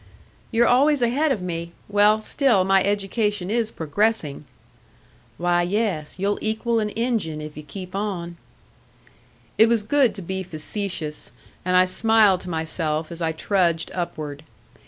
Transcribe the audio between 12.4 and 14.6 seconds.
to myself as I trudged upward.